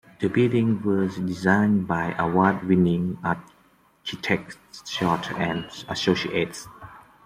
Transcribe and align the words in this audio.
The 0.19 0.29
building 0.29 0.81
was 0.81 1.17
designed 1.17 1.85
by 1.87 2.15
award-winning 2.17 3.19
architects 3.23 4.57
Short 4.89 5.31
and 5.33 5.69
Associates. 5.89 6.67